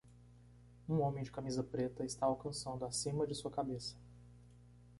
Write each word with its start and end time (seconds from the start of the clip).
Um 0.89 1.01
homem 1.01 1.23
de 1.23 1.29
camisa 1.31 1.63
preta 1.63 2.03
está 2.03 2.25
alcançando 2.25 2.83
acima 2.85 3.27
de 3.27 3.35
sua 3.35 3.51
cabeça. 3.51 3.95